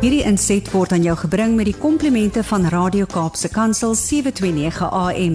Hierdie 0.00 0.22
inset 0.24 0.64
word 0.72 0.94
aan 0.96 1.02
jou 1.04 1.12
gebring 1.20 1.58
met 1.58 1.66
die 1.68 1.76
komplimente 1.76 2.40
van 2.48 2.62
Radio 2.72 3.04
Kaapse 3.04 3.50
Kansel 3.52 3.92
729 3.92 4.86
AM. 4.96 5.34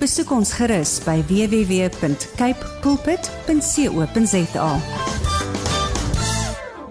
Besoek 0.00 0.30
ons 0.32 0.54
gerus 0.56 0.94
by 1.04 1.18
www.cape 1.28 2.70
pulpit.co.za. 2.80 4.70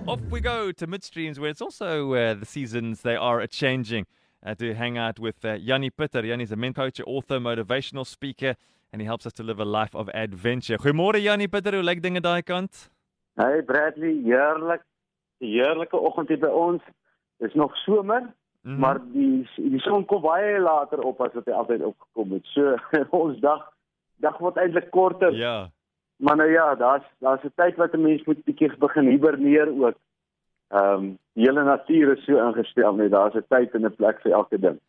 Off 0.05 0.21
we 0.29 0.39
go 0.39 0.71
to 0.71 0.85
midstreams 0.85 1.39
where 1.39 1.49
it's 1.49 1.65
also 1.65 2.13
uh, 2.13 2.35
the 2.37 2.45
seasons 2.45 3.01
they 3.01 3.15
are 3.15 3.41
a 3.41 3.47
changing. 3.47 4.05
Uh, 4.45 4.53
to 4.53 4.75
hang 4.75 4.99
out 4.99 5.17
with 5.17 5.43
uh, 5.43 5.53
Yanni 5.53 5.89
Pitter. 5.89 6.23
Yanni's 6.23 6.51
a 6.51 6.55
mentor, 6.55 6.91
coach, 6.91 7.01
author, 7.07 7.39
motivational 7.39 8.05
speaker, 8.05 8.53
and 8.93 9.01
he 9.01 9.07
helps 9.07 9.25
us 9.25 9.33
to 9.33 9.41
live 9.41 9.59
a 9.59 9.65
life 9.65 9.95
of 9.95 10.11
adventure. 10.13 10.77
Goeiemôre 10.77 11.17
Yanni 11.23 11.47
Pitter, 11.47 11.71
hoe 11.73 11.81
lyk 11.81 12.03
dinge 12.03 12.21
daai 12.21 12.45
kant? 12.45 12.91
Hey 13.41 13.65
Bradley, 13.65 14.21
heerlik. 14.21 14.85
Heerlike 15.41 15.97
oggend 15.97 16.29
hier 16.29 16.37
by 16.37 16.53
ons. 16.53 16.85
Dis 17.37 17.53
nog 17.53 17.75
somer, 17.75 18.21
mm 18.21 18.31
-hmm. 18.61 18.79
maar 18.79 18.99
die 19.13 19.49
die 19.55 19.79
son 19.79 20.05
kom 20.05 20.21
baie 20.21 20.59
later 20.59 20.99
op 20.99 21.21
as 21.21 21.33
wat 21.33 21.45
hy 21.45 21.51
altyd 21.51 21.81
opgekom 21.83 22.31
het. 22.31 22.45
So 22.45 22.75
ons 23.23 23.39
dag 23.39 23.71
dag 24.17 24.37
word 24.37 24.57
eintlik 24.57 24.91
korter. 24.91 25.33
Ja. 25.33 25.69
Maar 26.17 26.35
nou 26.35 26.51
ja, 26.51 26.75
daar's 26.75 27.03
daar's 27.19 27.43
'n 27.43 27.51
tyd 27.55 27.75
wat 27.75 27.93
'n 27.93 28.01
mens 28.01 28.23
moet 28.23 28.43
bietjie 28.43 28.77
begin 28.77 29.07
hiberneer 29.07 29.67
ook. 29.67 29.97
Ehm 30.67 30.93
um, 30.93 31.17
die 31.33 31.45
hele 31.45 31.63
natuur 31.63 32.17
is 32.17 32.23
so 32.23 32.47
ingestel 32.47 32.95
net 32.95 33.11
daar's 33.11 33.35
'n 33.35 33.45
tyd 33.49 33.73
en 33.73 33.85
'n 33.85 33.95
plek 33.95 34.21
vir 34.21 34.31
elke 34.31 34.59
ding. 34.59 34.79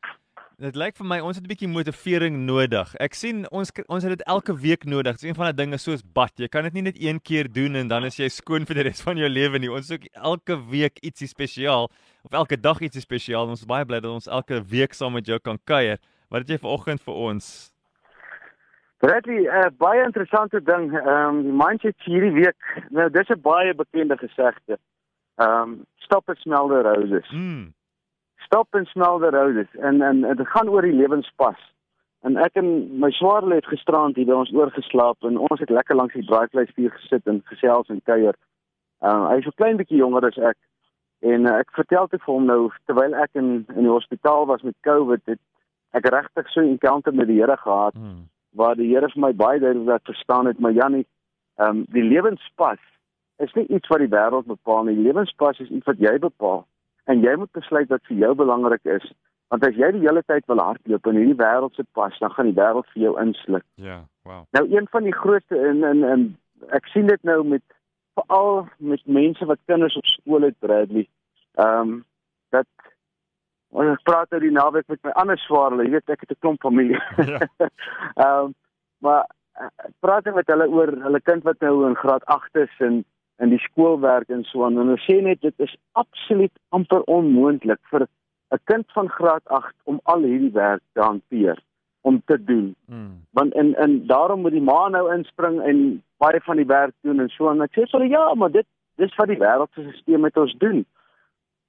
Dit 0.57 0.73
lyk 0.73 0.95
vir 0.97 1.05
my 1.05 1.17
ons 1.21 1.37
het 1.37 1.45
'n 1.45 1.53
bietjie 1.53 1.69
motivering 1.69 2.37
nodig. 2.49 2.95
Ek 2.97 3.13
sien 3.13 3.45
ons 3.53 3.71
ons 3.89 4.03
het 4.03 4.17
dit 4.17 4.27
elke 4.27 4.57
week 4.57 4.85
nodig. 4.85 5.13
Dit 5.13 5.23
is 5.23 5.29
een 5.29 5.35
van 5.35 5.53
die 5.53 5.65
dinge 5.65 5.77
soos 5.77 6.03
bad. 6.03 6.33
Jy 6.37 6.49
kan 6.49 6.63
dit 6.63 6.73
nie 6.73 6.83
net 6.83 6.97
een 6.97 7.21
keer 7.21 7.53
doen 7.53 7.75
en 7.77 7.89
dan 7.89 8.05
is 8.05 8.17
jy 8.17 8.29
skoon 8.29 8.65
vir 8.65 8.75
die 8.75 8.83
res 8.85 9.03
van 9.03 9.19
jou 9.19 9.29
lewe 9.29 9.59
nie. 9.59 9.69
Ons 9.69 9.89
soek 9.89 10.09
elke 10.15 10.57
week 10.71 10.97
ietsie 11.03 11.29
spesiaal 11.29 11.91
of 12.25 12.33
elke 12.33 12.57
dag 12.57 12.81
ietsie 12.81 13.03
spesiaal. 13.03 13.49
Ons 13.49 13.61
is 13.61 13.67
baie 13.67 13.85
bly 13.85 14.01
dat 14.01 14.11
ons 14.11 14.27
elke 14.27 14.63
week 14.65 14.95
saam 14.95 15.13
met 15.13 15.27
jou 15.27 15.39
kan 15.39 15.59
kuier. 15.65 15.99
Wat 16.31 16.41
het 16.41 16.49
jy 16.49 16.59
vanoggend 16.59 17.03
vir 17.03 17.15
ons? 17.15 17.71
Bradley, 19.01 19.45
'n 19.45 19.67
uh, 19.67 19.71
baie 19.77 20.05
interessante 20.05 20.65
ding. 20.65 20.89
Ehm 20.97 21.37
um, 21.37 21.43
die 21.43 21.53
mindset 21.53 22.01
hierdie 22.09 22.33
week. 22.33 22.89
Nou 22.89 23.11
dis 23.11 23.29
'n 23.29 23.41
baie 23.41 23.75
bekende 23.75 24.17
gesegde. 24.17 24.79
Ehm 25.37 25.63
um, 25.63 25.87
stop 25.97 26.29
and 26.29 26.39
smell 26.39 26.69
the 26.69 26.81
roses. 26.81 27.29
Mm. 27.31 27.76
Stop 28.47 28.69
and 28.79 28.87
smell 28.87 29.19
the 29.19 29.31
roses. 29.31 29.71
En 29.81 30.03
en 30.03 30.21
dit 30.21 30.49
gaan 30.49 30.69
oor 30.69 30.83
die 30.83 30.95
lewenspas. 30.95 31.59
En 32.27 32.37
ek 32.43 32.55
en 32.61 32.69
my 33.01 33.11
swaarle 33.11 33.59
het 33.59 33.67
gisterand 33.67 34.17
hier 34.17 34.29
by 34.29 34.39
ons 34.39 34.53
oorgeslaap 34.55 35.27
en 35.27 35.39
ons 35.49 35.61
het 35.63 35.71
lekker 35.71 35.99
langs 35.99 36.15
die 36.15 36.27
draaivleisvuur 36.27 36.95
gesit 37.01 37.27
en 37.27 37.43
gesels 37.51 37.91
en 37.95 38.01
kuier. 38.11 38.39
Ehm 39.03 39.25
uh, 39.25 39.29
hy 39.33 39.41
is 39.43 39.49
so 39.49 39.59
klein 39.63 39.81
bietjie 39.81 39.99
jonger 39.99 40.29
as 40.31 40.39
ek. 40.53 40.59
En 41.27 41.49
uh, 41.51 41.59
ek 41.65 41.75
vertel 41.79 42.07
te 42.13 42.21
vir 42.23 42.33
hom 42.35 42.47
nou 42.47 42.61
terwyl 42.87 43.19
ek 43.25 43.35
in 43.43 43.51
in 43.75 43.83
die 43.83 43.93
hospitaal 43.93 44.47
was 44.53 44.63
met 44.69 44.79
COVID 44.89 45.35
het 45.35 45.43
ek 45.99 46.09
regtig 46.15 46.51
so 46.53 46.61
'n 46.61 46.75
encounter 46.77 47.15
met 47.15 47.27
die 47.27 47.41
Here 47.41 47.57
gehad. 47.57 47.95
Mm 47.95 48.25
waar 48.57 48.75
die 48.75 48.89
Here 48.89 49.09
vir 49.13 49.21
my 49.21 49.33
baie 49.37 49.61
duidelik 49.61 49.89
laat 49.89 50.09
verstaan 50.09 50.47
het, 50.47 50.59
maar 50.59 50.73
Jannie, 50.73 51.05
ehm 51.61 51.69
um, 51.69 51.85
die 51.93 52.03
lewenspas 52.03 52.81
is 53.37 53.53
nie 53.53 53.67
iets 53.67 53.89
wat 53.93 54.01
die 54.01 54.15
wêreld 54.15 54.47
bepaal 54.49 54.85
nie. 54.85 54.95
Die 54.97 55.05
lewenspas 55.05 55.61
is 55.61 55.69
iets 55.69 55.85
wat 55.85 56.01
jy 56.01 56.15
bepaal 56.19 56.65
en 57.07 57.23
jy 57.25 57.37
moet 57.41 57.53
besluit 57.59 57.89
wat 57.93 58.05
vir 58.11 58.17
jou 58.25 58.35
belangrik 58.35 58.85
is. 58.97 59.07
Want 59.53 59.67
as 59.67 59.79
jy 59.79 59.93
die 59.95 60.03
hele 60.03 60.23
tyd 60.27 60.47
wil 60.51 60.63
hardloop 60.63 61.07
in 61.07 61.21
hierdie 61.21 61.39
wêreld 61.39 61.75
se 61.79 61.85
pas, 61.95 62.19
dan 62.19 62.33
gaan 62.35 62.51
die 62.51 62.59
wêreld 62.59 62.89
vir 62.95 63.03
jou 63.03 63.15
insluk. 63.23 63.65
Ja, 63.75 64.01
wow. 64.27 64.43
Nou 64.59 64.65
een 64.73 64.89
van 64.91 65.07
die 65.07 65.15
grootste 65.15 65.61
in 65.71 65.85
in 65.87 66.03
in 66.05 66.27
ek 66.75 66.89
sien 66.91 67.07
dit 67.07 67.23
nou 67.23 67.45
met 67.45 67.63
veral 68.19 68.67
met 68.79 69.07
mense 69.07 69.47
wat 69.47 69.63
kinders 69.71 69.97
op 69.97 70.07
skool 70.11 70.49
het, 70.49 70.59
Bradley. 70.59 71.09
Ehm 71.55 71.81
um, 71.81 72.05
dat 72.51 72.67
Ons 73.77 73.93
ek 73.93 74.05
praat 74.09 74.33
oor 74.33 74.45
die 74.45 74.55
naweek 74.55 74.87
met 74.89 75.03
my 75.05 75.13
ander 75.21 75.39
swaarle, 75.43 75.85
jy 75.85 75.97
weet 75.97 76.13
ek 76.15 76.23
het 76.25 76.31
'n 76.33 76.41
klomp 76.41 76.63
familie. 76.63 77.01
Ja. 77.27 77.41
Ehm 78.25 78.47
um, 78.47 78.55
maar 79.05 79.27
praat 80.01 80.27
ek 80.27 80.35
met 80.35 80.49
hulle 80.53 80.69
oor 80.69 80.93
hulle 81.03 81.21
kind 81.21 81.45
wat 81.45 81.61
nou 81.61 81.87
in 81.89 81.97
graad 81.97 82.25
8 82.33 82.57
is 82.63 82.73
en 82.79 83.05
in 83.39 83.53
die 83.53 83.61
skoolwerk 83.61 84.29
en 84.29 84.45
so 84.45 84.65
aan 84.65 84.79
en 84.79 84.87
hulle 84.87 85.03
sê 85.05 85.19
net 85.23 85.41
dit 85.41 85.65
is 85.67 85.77
absoluut 85.93 86.53
amper 86.79 87.03
onmoontlik 87.19 87.81
vir 87.91 88.07
'n 88.55 88.61
kind 88.65 88.93
van 88.93 89.09
graad 89.09 89.45
8 89.45 89.75
om 89.85 90.01
al 90.05 90.23
hierdie 90.23 90.53
werk 90.53 90.83
te 90.93 91.01
hanteer 91.01 91.59
om 92.01 92.23
te 92.25 92.45
doen. 92.45 92.75
Mm. 92.87 93.27
Want 93.31 93.55
en 93.55 93.75
en 93.75 94.07
daarom 94.07 94.41
moet 94.41 94.53
die 94.53 94.69
ma 94.71 94.89
nou 94.89 95.15
inspring 95.15 95.61
en 95.61 96.03
baie 96.17 96.41
van 96.41 96.57
die 96.57 96.67
werk 96.67 96.95
doen 97.01 97.21
en 97.21 97.29
so 97.29 97.51
en 97.51 97.61
ek 97.61 97.73
sê 97.73 97.83
vir 97.83 98.01
hulle 98.01 98.09
ja, 98.09 98.35
maar 98.35 98.51
dit 98.51 98.67
dis 98.97 99.15
wat 99.17 99.29
die 99.29 99.43
wêreld 99.43 99.71
se 99.75 99.83
stelsel 99.83 100.19
met 100.19 100.37
ons 100.37 100.55
doen. 100.59 100.87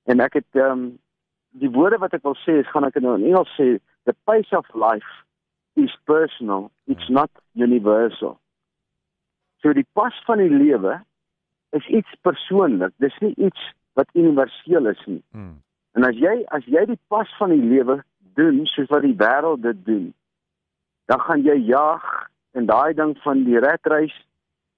En 0.06 0.20
ek 0.20 0.34
het 0.34 0.52
ehm 0.52 0.72
um, 0.72 1.00
die 1.60 1.70
woorde 1.70 1.98
wat 1.98 2.14
ek 2.14 2.24
wil 2.24 2.36
sê 2.46 2.60
is 2.62 2.70
gaan 2.72 2.86
ek 2.88 3.00
nou 3.02 3.16
in 3.18 3.26
Engels 3.32 3.52
sê 3.58 3.78
the 4.10 4.16
pace 4.30 4.54
of 4.58 4.68
life 4.76 5.14
is 5.76 5.94
personal 6.10 6.70
it's 6.88 7.10
not 7.10 7.32
universal 7.56 8.38
so 9.62 9.74
die 9.74 9.86
pas 9.98 10.16
van 10.30 10.42
die 10.44 10.54
lewe 10.54 10.98
is 11.72 11.88
iets 11.88 12.16
persoonlik 12.22 12.94
dis 12.98 13.18
nie 13.20 13.34
iets 13.36 13.72
wat 13.94 14.10
universeel 14.14 14.86
is 14.88 15.02
nie 15.06 15.22
Mm. 15.32 15.62
en 15.96 16.04
as 16.04 16.16
jy 16.16 16.44
as 16.48 16.66
jy 16.66 16.86
die 16.86 17.00
pas 17.08 17.30
van 17.38 17.50
die 17.50 17.64
lewe 17.70 18.04
doen 18.36 18.66
soos 18.66 18.88
wat 18.90 19.02
die 19.02 19.16
wêreld 19.18 19.62
dit 19.62 19.86
doen 19.86 20.14
dan 21.06 21.20
gaan 21.20 21.44
jy 21.44 21.56
jag 21.68 22.04
en 22.54 22.66
daai 22.66 22.94
ding 22.94 23.18
van 23.24 23.44
die 23.44 23.60
redreis 23.60 24.14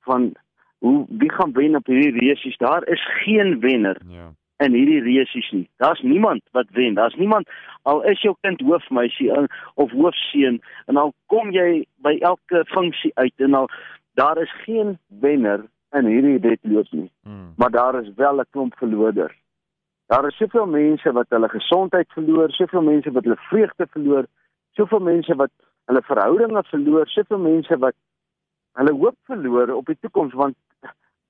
van 0.07 0.33
hoe 0.79 1.05
wie 1.09 1.31
gaan 1.31 1.51
wen 1.53 1.75
op 1.75 1.85
hierdie 1.85 2.19
resies 2.29 2.57
daar 2.57 2.87
is 2.87 3.01
geen 3.23 3.59
wenner 3.59 3.97
Ja. 4.07 4.31
in 4.59 4.73
hierdie 4.73 5.01
resies 5.01 5.51
nie. 5.51 5.69
Daar's 5.77 6.01
niemand 6.01 6.41
wat 6.51 6.67
wen. 6.71 6.93
Daar's 6.93 7.15
niemand 7.15 7.47
al 7.83 8.01
is 8.03 8.21
jou 8.21 8.35
kind 8.41 8.61
hoofmeisie 8.61 9.31
of 9.75 9.91
hoofseun 9.91 10.61
en 10.85 10.97
al 10.97 11.13
kom 11.25 11.51
jy 11.51 11.85
by 12.03 12.17
elke 12.19 12.65
funksie 12.67 13.11
uit 13.15 13.33
en 13.37 13.53
al 13.53 13.69
daar 14.13 14.37
is 14.41 14.51
geen 14.65 14.97
wenner 15.07 15.63
in 15.97 16.05
hierdie 16.05 16.39
wedloop 16.39 16.91
nie, 16.91 17.11
Mm. 17.23 17.53
maar 17.57 17.71
daar 17.71 18.01
is 18.01 18.13
wel 18.15 18.39
'n 18.39 18.45
klomp 18.49 18.77
verloders. 18.77 19.35
Daar 20.07 20.27
is 20.27 20.37
soveel 20.37 20.65
mense 20.65 21.11
wat 21.11 21.25
hulle 21.29 21.49
gesondheid 21.49 22.11
verloor, 22.11 22.51
soveel 22.51 22.81
mense 22.81 23.11
wat 23.11 23.23
hulle 23.23 23.37
vreugde 23.49 23.87
verloor, 23.89 24.25
soveel 24.71 24.99
mense 24.99 25.35
wat 25.35 25.51
hulle 25.85 26.01
verhoudinge 26.01 26.63
verloor, 26.63 27.07
soveel 27.07 27.37
mense 27.37 27.77
wat 27.77 27.93
hulle 28.73 28.93
hoop 28.93 29.15
verloor 29.23 29.69
op 29.75 29.85
die 29.85 29.97
toekoms 29.99 30.33
want 30.33 30.55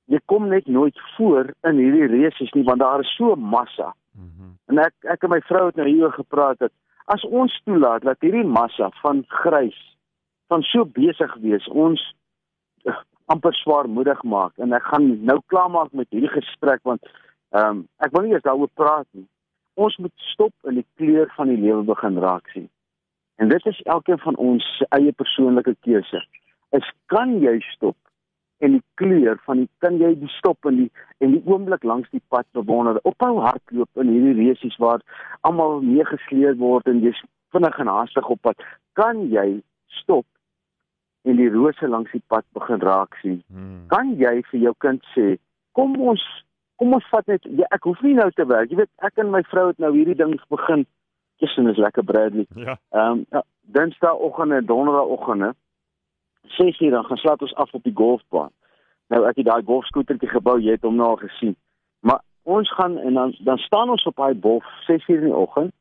jy 0.06 0.20
kom 0.26 0.48
net 0.50 0.68
nooit 0.68 1.00
voor 1.18 1.54
in 1.64 1.78
hierdie 1.78 2.08
resies 2.08 2.52
nie 2.54 2.64
want 2.64 2.80
daar 2.80 3.00
is 3.00 3.16
so 3.16 3.36
massa. 3.36 3.94
Mhm. 4.14 4.54
En 4.68 4.78
ek 4.78 4.94
ek 5.02 5.24
en 5.24 5.30
my 5.30 5.42
vrou 5.42 5.66
het 5.66 5.76
nou 5.76 5.88
hieroor 5.88 6.14
gepraat 6.14 6.60
dat 6.60 6.72
as 7.06 7.24
ons 7.26 7.62
toelaat 7.66 8.02
dat 8.02 8.18
hierdie 8.22 8.46
massa 8.48 8.90
van 9.02 9.24
grys 9.28 9.78
van 10.48 10.62
so 10.62 10.86
besig 10.86 11.36
wees 11.36 11.68
ons 11.68 12.14
uh, 12.86 12.96
amper 13.34 13.54
swaarmoedig 13.54 14.24
maak 14.24 14.58
en 14.58 14.74
ek 14.74 14.88
gaan 14.92 15.10
nou 15.26 15.38
klaarmaak 15.52 15.94
met 15.94 16.10
hierdie 16.10 16.34
gesprek 16.34 16.82
want 16.90 17.06
ehm 17.56 17.70
um, 17.70 17.86
ek 18.06 18.14
wil 18.16 18.26
nie 18.26 18.36
eers 18.36 18.46
daaroor 18.46 18.72
praat 18.78 19.08
nie. 19.18 19.28
Ons 19.80 19.96
moet 19.98 20.14
stop 20.32 20.54
in 20.70 20.82
die 20.82 20.88
kleur 21.00 21.32
van 21.38 21.50
die 21.50 21.62
lewe 21.62 21.84
begin 21.88 22.20
raak 22.22 22.50
sien. 22.54 22.68
En 23.40 23.50
dit 23.50 23.66
is 23.72 23.82
elkeen 23.96 24.20
van 24.20 24.36
ons 24.36 24.66
se 24.78 24.86
eie 24.98 25.12
persoonlike 25.22 25.76
keuse. 25.88 26.22
Is 26.76 26.90
kan 27.14 27.38
jy 27.42 27.56
stop 27.74 27.98
en 28.60 28.76
die 28.76 28.84
kleur 29.00 29.40
van 29.46 29.62
die 29.64 29.70
kan 29.84 29.98
jy 30.02 30.12
die 30.20 30.32
stop 30.36 30.68
in 30.70 30.82
die 30.84 30.90
en 31.24 31.36
die 31.36 31.42
oomblik 31.48 31.86
langs 31.88 32.10
die 32.12 32.24
pad 32.34 32.48
bewonder 32.58 33.00
ophou 33.08 33.38
hardloop 33.46 34.04
in 34.04 34.12
hierdie 34.14 34.36
resies 34.42 34.76
waar 34.84 35.04
almal 35.48 35.80
meegesleer 35.86 36.58
word 36.60 36.90
en 36.92 37.00
jy's 37.06 37.22
vinnig 37.56 37.80
en 37.80 37.92
haastig 37.92 38.28
op 38.36 38.42
pad 38.48 38.68
kan 39.00 39.24
jy 39.32 39.48
stop 40.02 40.28
en 41.26 41.36
die 41.36 41.50
rose 41.50 41.88
langs 41.88 42.12
die 42.12 42.24
pad 42.28 42.46
begin 42.54 42.80
raak 42.82 43.16
sien 43.22 43.44
Mm. 43.50 43.88
kan 43.88 44.16
jy 44.18 44.42
vir 44.52 44.60
jou 44.60 44.74
kind 44.78 45.04
sê 45.16 45.38
kom 45.74 45.96
ons 46.02 46.24
kom 46.78 46.94
ons 46.94 47.10
vat 47.12 47.28
net 47.28 47.44
ja, 47.44 47.66
ek 47.72 47.84
hoef 47.84 48.02
nie 48.02 48.14
nou 48.14 48.30
te 48.32 48.46
werk 48.46 48.72
jy 48.72 48.78
weet 48.78 48.92
ek 49.04 49.18
en 49.18 49.32
my 49.32 49.42
vrou 49.52 49.68
het 49.68 49.80
nou 49.80 49.92
hierdie 49.94 50.16
ding 50.16 50.40
begin 50.50 50.86
tussen 51.40 51.68
is 51.68 51.78
lekker 51.78 52.04
Bradley 52.04 52.48
Ja. 52.56 52.78
Ehm 52.92 53.12
um, 53.12 53.26
ja, 53.32 53.44
Dinsdagoggend 53.62 54.52
en 54.52 54.66
Donderdagoggend 54.66 55.56
6 56.58 56.80
uur 56.80 56.92
dan 56.92 57.06
gaan 57.06 57.18
slaap 57.18 57.42
ons 57.42 57.56
af 57.56 57.74
op 57.74 57.84
die 57.84 57.94
golfbaan. 57.96 58.50
Nou 59.08 59.26
ek 59.28 59.36
het 59.36 59.46
daai 59.46 59.64
golfskootertjie 59.66 60.30
gebou, 60.30 60.58
jy 60.62 60.72
het 60.78 60.82
hom 60.88 60.96
nou 60.96 61.10
al 61.10 61.20
gesien. 61.22 61.56
Maar 62.00 62.22
ons 62.44 62.72
gaan 62.74 62.98
en 62.98 63.14
dan 63.14 63.36
dan 63.46 63.58
staan 63.58 63.90
ons 63.90 64.06
op 64.10 64.16
daai 64.16 64.34
bof 64.34 64.66
6 64.88 65.08
uur 65.08 65.18
in 65.20 65.30
die 65.30 65.36
oggend. 65.36 65.74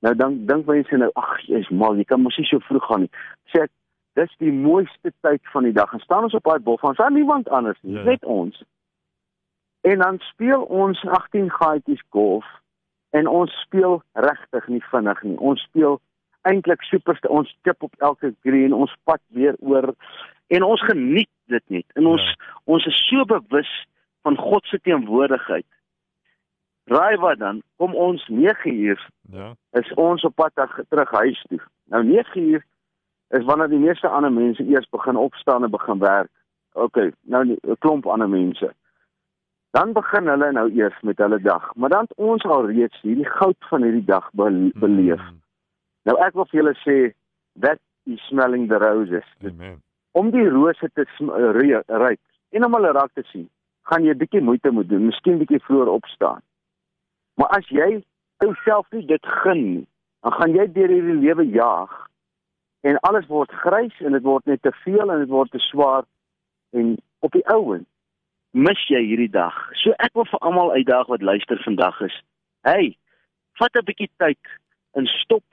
Nou 0.00 0.14
dan 0.14 0.46
dink 0.46 0.66
mense 0.66 0.96
nou 0.96 1.10
ag 1.14 1.40
jy's 1.46 1.68
mal, 1.70 1.96
jy 1.96 2.04
kan 2.04 2.22
mos 2.22 2.36
nie 2.38 2.46
so 2.46 2.58
vroeg 2.58 2.86
gaan 2.86 3.00
nie. 3.06 3.10
Sê 3.50 3.64
ek 3.66 3.70
dis 4.14 4.34
die 4.38 4.52
mooiste 4.52 5.12
tyd 5.20 5.40
van 5.52 5.62
die 5.64 5.72
dag. 5.72 5.92
En 5.92 6.00
staan 6.00 6.22
ons 6.22 6.34
op 6.34 6.44
daai 6.44 6.58
bof, 6.60 6.82
ons 6.84 6.98
het 6.98 7.10
niemand 7.14 7.48
anders 7.48 7.78
nie, 7.82 7.94
Ja. 7.96 8.02
net 8.02 8.24
ons. 8.24 8.62
En 9.80 9.98
dan 9.98 10.18
speel 10.18 10.62
ons 10.62 11.04
18 11.06 11.50
gaatjies 11.50 12.02
golf 12.10 12.44
en 13.10 13.26
ons 13.26 13.52
speel 13.60 14.02
regtig 14.12 14.66
nie 14.68 14.82
vinnig 14.90 15.22
nie. 15.22 15.38
Ons 15.38 15.62
speel 15.62 16.00
eintlik 16.42 16.82
superste 16.82 17.28
ons 17.28 17.56
tip 17.62 17.82
op 17.82 17.94
elke 17.98 18.34
green, 18.42 18.72
ons 18.72 18.94
pad 19.04 19.20
weer 19.28 19.56
oor 19.60 19.94
en 20.48 20.62
ons 20.62 20.82
geniet 20.84 21.28
dit 21.46 21.62
net. 21.68 21.84
En 21.94 22.06
ons 22.06 22.22
Ja. 22.22 22.34
ons 22.64 22.86
is 22.86 23.06
so 23.08 23.24
bewus 23.24 23.86
van 24.22 24.36
God 24.36 24.64
se 24.66 24.78
teenwoordigheid. 24.80 25.66
Raai 26.86 27.16
wat 27.16 27.38
dan? 27.38 27.62
Kom 27.76 27.94
ons 27.94 28.26
9 28.28 28.74
uur. 28.74 29.08
Ja. 29.30 29.54
Is 29.72 29.94
ons 29.94 30.24
op 30.24 30.34
pad 30.34 30.52
terug 30.88 31.10
huis 31.10 31.44
toe. 31.48 31.60
Nou 31.84 32.04
9 32.04 32.40
uur 32.42 32.64
is 33.32 33.44
wanneer 33.44 33.68
die 33.68 33.80
meeste 33.80 34.08
ander 34.08 34.32
mense 34.32 34.64
eers 34.64 34.88
begin 34.92 35.16
opstaan 35.16 35.64
en 35.64 35.70
begin 35.70 35.98
werk. 35.98 36.30
OK, 36.72 36.96
nou 37.20 37.44
'n 37.44 37.76
klomp 37.78 38.06
ander 38.06 38.28
mense. 38.28 38.74
Dan 39.70 39.92
begin 39.92 40.26
hulle 40.26 40.52
nou 40.52 40.70
eers 40.72 41.00
met 41.00 41.18
hulle 41.18 41.40
dag, 41.40 41.74
maar 41.74 41.88
dan 41.88 42.06
ons 42.16 42.42
al 42.44 42.66
reeds 42.66 43.00
hierdie 43.00 43.28
goud 43.28 43.56
van 43.58 43.82
hierdie 43.82 44.04
dag 44.04 44.30
beleef. 44.32 45.20
Mm. 45.20 45.40
Nou 46.02 46.18
ek 46.18 46.34
wil 46.34 46.44
vir 46.44 46.60
julle 46.60 46.74
sê 46.74 47.14
that 47.60 47.78
is 48.04 48.20
smelling 48.28 48.68
the 48.68 48.78
roses. 48.78 49.28
Amen. 49.44 49.82
Om 50.12 50.30
die 50.30 50.48
rose 50.48 50.90
te 50.92 51.06
ruik 51.86 52.20
en 52.50 52.64
om 52.64 52.74
hulle 52.74 52.92
raak 52.92 53.12
te 53.14 53.22
sien, 53.22 53.48
gaan 53.82 54.04
jy 54.04 54.14
bietjie 54.14 54.40
moeite 54.40 54.70
moet 54.70 54.88
doen, 54.88 55.06
miskien 55.06 55.38
bietjie 55.38 55.62
vroeër 55.62 55.88
opstaan. 55.88 56.40
Maar 57.34 57.48
as 57.48 57.68
jy 57.68 58.04
jouself 58.38 58.86
nie 58.90 59.06
dit 59.06 59.26
gun 59.26 59.64
nie, 59.72 59.86
dan 60.20 60.32
gaan 60.32 60.54
jy 60.54 60.72
deur 60.72 60.88
hierdie 60.88 61.20
lewe 61.20 61.46
jaag 61.48 62.01
en 62.82 62.98
alles 63.06 63.26
word 63.30 63.52
grys 63.62 63.94
en 64.00 64.16
dit 64.16 64.24
word 64.26 64.46
net 64.50 64.62
te 64.62 64.72
veel 64.82 65.10
en 65.12 65.22
dit 65.22 65.30
word 65.30 65.50
te 65.50 65.62
swaar 65.70 66.04
en 66.74 66.96
op 67.22 67.32
die 67.32 67.44
ouend 67.54 67.86
mis 68.52 68.80
jy 68.90 69.00
hierdie 69.06 69.30
dag. 69.32 69.54
So 69.80 69.94
ek 70.02 70.12
wil 70.18 70.26
vir 70.28 70.42
almal 70.44 70.74
uitdaag 70.76 71.08
wat 71.08 71.24
luister 71.24 71.60
vandag 71.64 72.00
is. 72.04 72.16
Hey, 72.68 72.96
vat 73.58 73.76
'n 73.76 73.86
bietjie 73.88 74.10
tyd 74.18 74.42
en 74.98 75.06
stop 75.06 75.44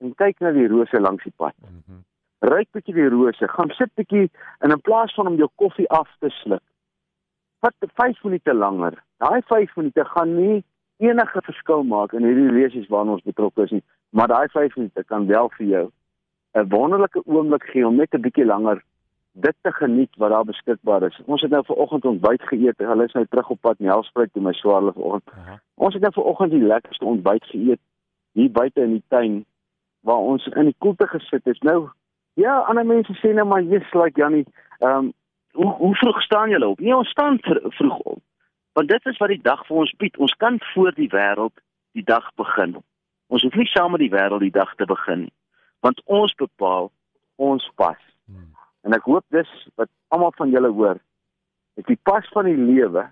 en 0.00 0.14
kyk 0.14 0.40
na 0.40 0.52
die 0.52 0.68
rose 0.68 1.00
langs 1.00 1.24
die 1.24 1.34
pad. 1.36 1.54
Mm 1.60 1.82
-hmm. 1.86 2.04
Ryk 2.48 2.68
bietjie 2.72 2.94
die 2.94 3.08
rose, 3.08 3.48
gaan 3.48 3.70
sit 3.70 3.92
bietjie 3.94 4.30
en 4.60 4.70
in 4.70 4.80
plaas 4.80 5.14
van 5.14 5.26
om 5.26 5.36
jou 5.36 5.48
koffie 5.54 5.90
af 5.90 6.08
te 6.20 6.30
sluk, 6.30 6.62
vat 7.60 7.74
5 7.94 8.22
minute 8.24 8.54
langer. 8.54 9.02
Daai 9.18 9.42
5 9.42 9.76
minute 9.76 10.04
gaan 10.04 10.36
nie 10.36 10.64
enige 10.96 11.42
verskil 11.42 11.82
maak 11.82 12.12
in 12.12 12.24
hierdie 12.24 12.52
lesies 12.52 12.88
waarna 12.88 13.12
ons 13.12 13.22
betrokke 13.22 13.62
is 13.62 13.70
nie, 13.70 13.84
maar 14.10 14.28
daai 14.28 14.48
5 14.48 14.76
minute 14.76 15.04
kan 15.04 15.26
wel 15.26 15.48
vir 15.48 15.66
jou 15.66 15.90
'n 16.54 16.68
wonderlike 16.68 17.22
oomblik 17.26 17.62
gee 17.62 17.86
om 17.86 17.96
net 17.96 18.14
'n 18.14 18.20
bietjie 18.20 18.44
langer 18.44 18.82
dit 19.32 19.54
te 19.60 19.72
geniet 19.72 20.16
wat 20.16 20.30
daar 20.30 20.44
beskikbaar 20.44 21.02
is. 21.02 21.20
Ons 21.24 21.42
het 21.42 21.50
nou 21.50 21.64
ver 21.64 21.74
oggend 21.74 22.04
ontbyt 22.04 22.42
geëet. 22.42 22.78
Hulle 22.78 23.04
is 23.04 23.12
nou 23.12 23.26
terug 23.28 23.50
op 23.50 23.60
pad 23.60 23.78
Nelspruit 23.78 24.32
toe 24.32 24.42
my 24.42 24.52
swaarle 24.52 24.92
vanoggend. 24.92 25.28
Uh 25.28 25.46
-huh. 25.46 25.56
Ons 25.74 25.94
het 25.94 26.02
nou 26.02 26.12
ver 26.12 26.22
oggend 26.22 26.50
die 26.50 26.62
lekkerste 26.62 27.04
ontbyt 27.04 27.44
geëet 27.44 27.80
hier 28.32 28.50
buite 28.50 28.82
in 28.82 28.90
die 28.90 29.02
tuin 29.08 29.44
waar 30.00 30.22
ons 30.32 30.46
in 30.46 30.64
die 30.64 30.76
koelte 30.78 31.06
gesit 31.08 31.44
het. 31.44 31.62
Nou 31.62 31.88
ja, 32.34 32.58
ander 32.58 32.86
mense 32.86 33.14
sê 33.22 33.32
nou 33.34 33.46
maar 33.46 33.62
jy's 33.62 33.92
like 33.92 34.20
Jannie, 34.20 34.46
ehm 34.78 34.96
um, 34.96 35.12
hoe 35.52 35.72
hoe 35.72 35.94
vroeg 35.94 36.22
staan 36.22 36.50
julle 36.50 36.66
op? 36.66 36.80
Nee, 36.80 36.96
ons 36.96 37.08
staan 37.08 37.38
vroeg 37.78 37.98
op. 37.98 38.18
Want 38.72 38.88
dit 38.88 39.06
is 39.06 39.18
wat 39.18 39.28
die 39.28 39.42
dag 39.42 39.66
vir 39.66 39.76
ons 39.76 39.94
bied. 39.96 40.16
Ons 40.16 40.34
kan 40.34 40.58
voor 40.74 40.92
die 40.94 41.08
wêreld 41.08 41.54
die 41.92 42.02
dag 42.04 42.30
begin. 42.34 42.76
Ons 43.26 43.42
hoef 43.42 43.54
nie 43.54 43.70
saam 43.70 43.90
met 43.90 44.00
die 44.00 44.10
wêreld 44.10 44.42
die 44.42 44.50
dag 44.50 44.74
te 44.74 44.84
begin 44.84 45.20
nie. 45.20 45.32
Want 45.84 46.00
ons 46.08 46.32
bepaal 46.40 46.90
ons 47.36 47.64
pas. 47.76 48.00
En 48.84 48.92
ek 48.96 49.06
hoop 49.08 49.24
dis 49.32 49.50
wat 49.80 49.88
almal 50.12 50.32
van 50.36 50.52
julle 50.52 50.70
hoor. 50.76 51.00
Dit 51.78 51.88
die 51.90 52.00
pas 52.08 52.26
van 52.36 52.48
die 52.48 52.56
lewe 52.56 53.06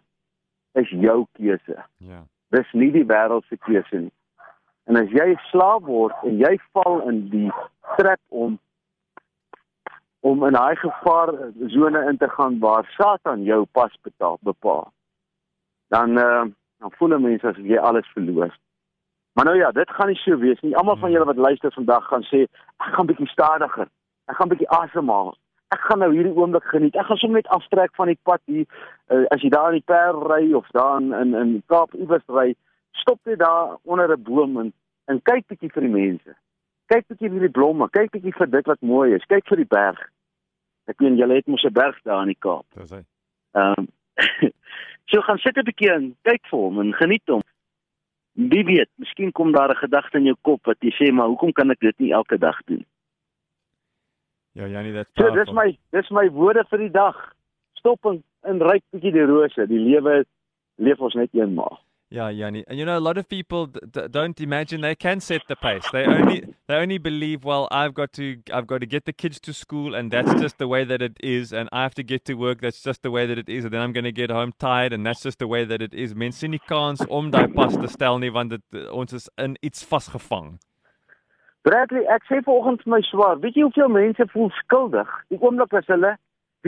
is 0.79 0.91
jou 1.05 1.23
keuse. 1.39 1.79
Ja. 2.05 2.25
Dis 2.53 2.69
nie 2.77 2.91
die 2.93 3.07
wêreld 3.09 3.49
se 3.49 3.57
keuse 3.57 4.05
nie. 4.07 4.13
En 4.91 4.99
as 5.01 5.13
jy 5.15 5.33
slaaf 5.51 5.85
word 5.87 6.27
en 6.29 6.41
jy 6.43 6.53
val 6.77 7.01
in 7.09 7.25
die 7.33 7.49
trap 7.97 8.21
om 8.29 8.59
om 10.23 10.45
in 10.47 10.55
daai 10.55 10.77
gevaar 10.79 11.33
sone 11.73 12.05
in 12.07 12.19
te 12.19 12.29
gaan 12.31 12.61
waar 12.63 12.87
Satan 12.95 13.43
jou 13.43 13.65
pas 13.75 13.95
betaal 14.07 14.37
bepaal. 14.47 14.93
Dan 15.91 16.19
uh, 16.19 16.45
dan 16.79 16.95
voel 16.99 17.19
mense 17.19 17.49
as 17.49 17.59
jy 17.59 17.79
alles 17.79 18.07
verloor. 18.15 18.53
Maar 19.33 19.45
nou 19.45 19.57
ja, 19.57 19.71
dit 19.71 19.91
gaan 19.91 20.09
nie 20.09 20.17
so 20.17 20.37
wees 20.39 20.61
nie. 20.61 20.77
Almal 20.77 20.97
van 20.97 21.09
hmm. 21.09 21.13
julle 21.13 21.31
wat 21.31 21.37
luister 21.37 21.73
vandag 21.73 22.05
gaan 22.09 22.25
sê 22.29 22.43
ek 22.83 22.93
gaan 22.97 23.07
bietjie 23.07 23.29
stadiger. 23.29 23.89
Ek 24.29 24.37
gaan 24.37 24.49
bietjie 24.49 24.69
asemhaal 24.69 25.33
ek 25.73 25.81
gaan 25.89 26.03
nou 26.05 26.11
hierdie 26.13 26.35
oomblik 26.37 26.67
geniet. 26.71 26.97
Ek 26.99 27.09
gaan 27.09 27.21
sommer 27.21 27.41
net 27.41 27.51
aftrek 27.55 27.95
van 27.99 28.11
die 28.13 28.19
pad 28.29 28.41
hier. 28.51 28.67
Uh, 29.09 29.25
as 29.35 29.43
jy 29.45 29.51
daar 29.53 29.73
in 29.73 29.81
die 29.81 29.89
Parel 29.89 30.21
ry 30.29 30.53
of 30.59 30.69
daar 30.77 31.01
in 31.01 31.13
in, 31.17 31.35
in 31.39 31.53
Kaap 31.73 31.95
iewers 31.97 32.25
ry, 32.29 32.53
stop 33.01 33.21
jy 33.29 33.39
daar 33.41 33.79
onder 33.83 34.13
'n 34.13 34.23
boom 34.23 34.59
en 34.61 34.73
en 35.11 35.23
kyk 35.23 35.47
bietjie 35.49 35.73
vir 35.73 35.87
die 35.89 35.95
mense. 35.95 36.37
Kyk 36.93 37.09
bietjie 37.09 37.31
vir 37.31 37.47
die 37.49 37.55
blomme, 37.59 37.89
kyk 37.91 38.13
bietjie 38.13 38.35
vir 38.37 38.51
dit 38.51 38.67
wat 38.67 38.81
mooi 38.81 39.15
is. 39.15 39.25
Kyk 39.29 39.49
vir 39.49 39.63
die 39.65 39.71
berg. 39.79 40.01
Ek 40.87 40.99
weet 40.99 41.19
julle 41.19 41.35
het 41.35 41.47
mos 41.47 41.65
'n 41.65 41.73
berg 41.73 41.99
daar 42.05 42.23
in 42.23 42.35
die 42.35 42.41
Kaap. 42.41 42.67
Dis 42.77 42.91
hy. 42.91 43.05
Ehm 43.57 43.79
um, 43.79 43.89
so 45.11 45.21
gaan 45.21 45.39
sit 45.39 45.57
'n 45.57 45.65
bietjie 45.65 45.93
en 45.93 46.17
kyk 46.23 46.47
vir 46.51 46.59
hom 46.59 46.81
en 46.81 46.93
geniet 46.93 47.27
hom. 47.29 47.43
Wie 48.33 48.65
weet, 48.65 48.89
miskien 48.97 49.33
kom 49.33 49.53
daar 49.53 49.71
'n 49.71 49.85
gedagte 49.85 50.19
in 50.19 50.25
jou 50.25 50.37
kop 50.41 50.65
wat 50.65 50.77
jy 50.81 50.91
sê, 50.91 51.13
maar 51.13 51.27
hoekom 51.27 51.53
kan 51.53 51.71
ek 51.71 51.81
dit 51.81 51.99
nie 51.99 52.13
elke 52.13 52.39
dag 52.39 52.59
doen? 52.65 52.85
Ja, 54.53 54.67
Janie, 54.67 54.93
dit 54.93 55.09
so, 55.13 55.31
dis 55.31 55.51
my 55.51 55.79
dis 55.91 56.11
my 56.11 56.31
woorde 56.31 56.65
vir 56.69 56.79
die 56.79 56.91
dag. 56.91 57.17
Stop 57.73 58.05
en, 58.05 58.23
en 58.41 58.61
ryk 58.61 58.83
bietjie 58.91 59.13
die 59.13 59.25
rose. 59.25 59.67
Die 59.67 59.79
lewe 59.79 60.25
leef 60.77 61.01
ons 61.01 61.15
net 61.15 61.33
eenmaal. 61.33 61.81
Yeah, 62.13 62.29
Yanni, 62.29 62.63
and 62.69 62.79
you 62.79 62.85
know 62.85 62.99
a 62.99 63.01
lot 63.01 63.17
of 63.17 63.27
people 63.27 63.69
don't 63.69 64.39
imagine 64.39 64.83
they 64.83 64.95
can 64.95 65.19
set 65.21 65.45
the 65.49 65.57
pace. 65.57 65.87
They 65.93 66.05
only 66.05 66.45
they 66.69 66.75
only 66.75 66.99
believe, 66.99 67.43
well, 67.43 67.69
I've 67.71 67.95
got 67.95 68.13
to 68.15 68.37
I've 68.53 68.67
got 68.67 68.83
to 68.83 68.87
get 68.87 69.07
the 69.07 69.15
kids 69.15 69.41
to 69.41 69.55
school, 69.55 69.95
and 69.95 70.11
that's 70.11 70.35
just 70.35 70.59
the 70.59 70.69
way 70.69 70.85
that 70.85 71.01
it 71.01 71.17
is, 71.21 71.55
and 71.55 71.71
I 71.73 71.83
have 71.85 71.95
to 71.95 72.03
get 72.03 72.27
to 72.27 72.35
work. 72.35 72.61
That's 72.61 72.83
just 72.83 73.03
the 73.03 73.11
way 73.11 73.25
that 73.25 73.39
it 73.39 73.49
is, 73.49 73.65
and 73.65 73.73
then 73.73 73.81
I'm 73.81 73.95
going 73.95 74.05
to 74.05 74.13
get 74.13 74.31
home 74.31 74.53
tired, 74.59 74.93
and 74.93 75.07
that's 75.07 75.23
just 75.23 75.39
the 75.39 75.47
way 75.47 75.65
that 75.65 75.81
it 75.81 75.95
is. 75.95 76.15
Mense 76.15 76.43
nie 76.43 76.61
kans 76.69 77.01
om 77.09 77.31
daai 77.33 77.47
pas 77.55 77.79
te 77.79 77.89
stel 77.89 78.19
nie, 78.19 78.29
want 78.29 78.53
dit 78.53 78.85
ons 78.91 79.17
is 79.21 79.31
in 79.39 79.57
iets 79.63 79.83
vasgevang. 79.95 80.59
Bradley, 81.65 82.05
ek 82.13 82.29
sê 82.29 82.43
vanoggend 82.45 82.85
vir 82.85 82.93
my 82.99 83.01
swaar, 83.09 83.41
weet 83.41 83.57
jy 83.57 83.65
hoeveel 83.71 83.89
mense 83.97 84.29
voel 84.37 84.53
skuldig 84.61 85.17
die 85.33 85.41
oomblik 85.41 85.73
as 85.81 85.89
hulle 85.89 86.13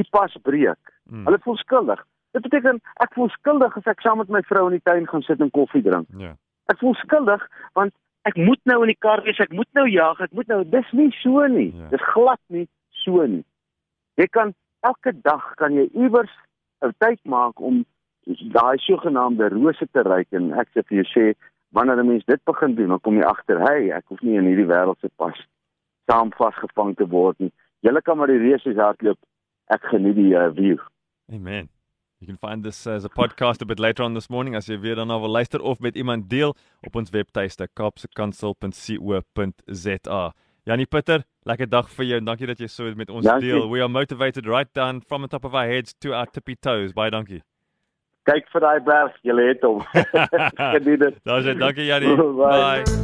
die 0.01 0.09
pas 0.09 0.41
breek? 0.49 0.97
Hmm. 1.05 1.29
Hulle 1.29 1.45
voel 1.45 1.61
skuldig. 1.61 2.01
Dit 2.35 2.43
beteken 2.43 2.81
ek 3.03 3.13
voel 3.15 3.31
skuldig 3.37 3.77
as 3.79 3.91
ek 3.93 4.03
saam 4.03 4.19
met 4.19 4.33
my 4.33 4.43
vrou 4.49 4.67
in 4.67 4.79
die 4.79 4.87
tuin 4.89 5.07
gaan 5.11 5.23
sit 5.23 5.43
en 5.45 5.53
koffie 5.55 5.83
drink. 5.87 6.09
Ja. 6.19 6.35
Ek 6.73 6.81
voel 6.83 6.97
skuldig 6.99 7.43
want 7.79 7.95
ek 8.29 8.39
moet 8.41 8.61
nou 8.71 8.81
in 8.83 8.91
die 8.91 8.99
kar 8.99 9.23
wees, 9.23 9.39
ek 9.39 9.53
moet 9.55 9.69
nou 9.79 9.85
jag, 9.91 10.21
ek 10.25 10.33
moet 10.35 10.49
nou 10.51 10.63
dis 10.65 10.93
nie 10.97 11.11
so 11.21 11.47
nie. 11.47 11.71
Ja. 11.77 11.91
Dis 11.93 12.07
glad 12.15 12.41
nie 12.49 12.67
so 13.05 13.27
nie. 13.29 13.45
Jy 14.19 14.27
kan 14.35 14.55
elke 14.87 15.13
dag 15.27 15.45
kan 15.61 15.77
jy 15.79 15.89
iewers 15.93 16.33
'n 16.83 16.95
tyd 16.99 17.21
maak 17.25 17.61
om 17.61 17.85
daai 18.27 18.79
sogenaamde 18.79 19.49
rose 19.53 19.87
te 19.93 20.03
ryk 20.03 20.33
en 20.33 20.53
ek 20.59 20.69
sê 20.73 20.83
vir 20.89 21.03
jou 21.03 21.09
sê 21.13 21.25
wanneer 21.75 22.01
'n 22.01 22.09
mens 22.09 22.25
dit 22.25 22.45
begin 22.45 22.75
doen, 22.75 22.89
dan 22.89 23.01
kom 23.01 23.17
jy 23.17 23.25
agter, 23.25 23.59
hey, 23.69 23.91
ek 23.91 24.05
hoef 24.09 24.23
nie 24.23 24.37
in 24.39 24.47
hierdie 24.47 24.71
wêreld 24.73 24.99
se 25.01 25.09
pas 25.17 25.37
saam 26.11 26.31
vasgevang 26.33 26.97
te 26.97 27.07
word 27.07 27.39
nie. 27.39 27.53
Julle 27.81 28.03
kan 28.03 28.17
maar 28.17 28.33
die 28.33 28.39
reëse 28.39 28.75
hardloop. 28.75 29.19
Ek 29.67 29.83
geniet 29.83 30.17
die 30.17 30.35
uh, 30.37 30.51
view. 30.55 30.79
Amen. 31.33 31.74
You 32.25 32.33
can 32.33 32.39
find 32.39 32.65
this 32.65 32.87
as 32.87 33.05
a 33.05 33.11
podcast 33.11 33.61
a 33.61 33.67
bit 33.67 33.79
later 33.79 34.03
on 34.03 34.15
this 34.15 34.31
morning 34.31 34.55
as 34.57 34.67
jy 34.67 34.79
weer 34.81 34.95
dan 34.97 35.09
wil 35.09 35.29
luister 35.29 35.61
of 35.61 35.79
met 35.81 35.95
iemand 35.95 36.31
deel 36.31 36.57
op 36.87 36.97
ons 36.97 37.11
webtuiste 37.13 37.69
kapsekansel.co.za. 37.77 40.33
Janie 40.65 40.87
Pieter, 40.87 41.25
lekker 41.45 41.69
dag 41.69 41.91
vir 41.93 42.05
jou 42.07 42.17
en 42.23 42.25
dankie 42.25 42.47
dat 42.49 42.59
jy 42.59 42.67
so 42.73 42.89
met 42.97 43.11
ons 43.11 43.27
dankie. 43.29 43.53
deel. 43.53 43.69
We 43.69 43.81
are 43.85 43.93
motivated 43.93 44.47
right 44.47 44.73
down 44.73 45.03
from 45.05 45.21
the 45.21 45.29
top 45.29 45.45
of 45.45 45.55
our 45.55 45.69
heads 45.69 45.93
to 46.01 46.15
our 46.15 46.27
tippy 46.27 46.57
toes. 46.57 46.95
Baie 46.97 47.11
dankie 47.13 47.43
kyk 48.25 48.49
vir 48.55 48.63
daai 48.65 48.81
berg, 48.81 49.13
jy 49.21 49.37
het 49.37 49.61
hom. 49.69 49.85
Geniet 50.73 51.05
dit. 51.05 51.21
Daar's 51.29 51.45
dankie 51.61 51.93
Janie. 51.93 52.17
Bye. 52.17 53.04